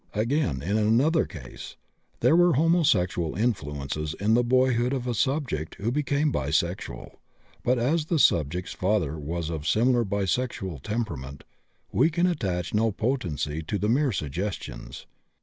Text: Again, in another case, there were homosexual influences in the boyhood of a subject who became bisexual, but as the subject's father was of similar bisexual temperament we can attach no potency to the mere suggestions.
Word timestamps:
Again, 0.15 0.63
in 0.63 0.77
another 0.79 1.27
case, 1.27 1.75
there 2.21 2.35
were 2.35 2.53
homosexual 2.53 3.35
influences 3.35 4.15
in 4.19 4.33
the 4.33 4.43
boyhood 4.43 4.93
of 4.93 5.05
a 5.05 5.13
subject 5.13 5.75
who 5.75 5.91
became 5.91 6.33
bisexual, 6.33 7.17
but 7.61 7.77
as 7.77 8.05
the 8.05 8.17
subject's 8.17 8.73
father 8.73 9.19
was 9.19 9.51
of 9.51 9.67
similar 9.67 10.03
bisexual 10.03 10.81
temperament 10.81 11.43
we 11.91 12.09
can 12.09 12.25
attach 12.25 12.73
no 12.73 12.91
potency 12.91 13.61
to 13.61 13.77
the 13.77 13.89
mere 13.89 14.11
suggestions. 14.11 15.05